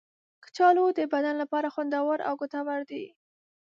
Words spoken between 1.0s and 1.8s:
بدن لپاره